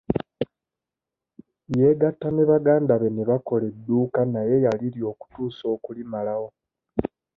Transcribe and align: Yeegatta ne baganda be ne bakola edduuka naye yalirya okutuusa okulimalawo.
Yeegatta 1.77 2.27
ne 2.31 2.43
baganda 2.51 2.93
be 3.01 3.07
ne 3.13 3.23
bakola 3.29 3.63
edduuka 3.71 4.21
naye 4.33 4.55
yalirya 4.65 5.05
okutuusa 5.13 5.63
okulimalawo. 5.75 6.47